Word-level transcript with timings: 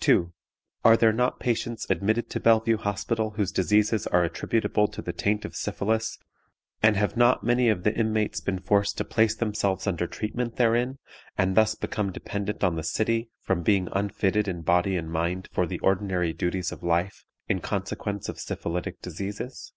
"2. 0.00 0.32
Are 0.82 0.96
there 0.96 1.12
not 1.12 1.38
patients 1.38 1.86
admitted 1.88 2.28
to 2.28 2.40
Bellevue 2.40 2.76
Hospital 2.78 3.30
whose 3.36 3.52
diseases 3.52 4.08
are 4.08 4.24
attributable 4.24 4.88
to 4.88 5.00
the 5.00 5.12
taint 5.12 5.44
of 5.44 5.54
syphilis; 5.54 6.18
and 6.82 6.96
have 6.96 7.16
not 7.16 7.44
many 7.44 7.68
of 7.68 7.84
the 7.84 7.94
inmates 7.94 8.40
been 8.40 8.58
forced 8.58 8.98
to 8.98 9.04
place 9.04 9.36
themselves 9.36 9.86
under 9.86 10.08
treatment 10.08 10.56
therein, 10.56 10.98
and 11.38 11.56
thus 11.56 11.76
become 11.76 12.10
dependent 12.10 12.64
on 12.64 12.74
the 12.74 12.82
city, 12.82 13.30
from 13.40 13.62
being 13.62 13.88
unfitted 13.92 14.48
in 14.48 14.62
body 14.62 14.96
and 14.96 15.12
mind 15.12 15.46
for 15.52 15.64
the 15.64 15.78
ordinary 15.78 16.32
duties 16.32 16.72
of 16.72 16.82
life 16.82 17.24
in 17.48 17.60
consequence 17.60 18.28
of 18.28 18.40
syphilitic 18.40 19.00
diseases? 19.00 19.72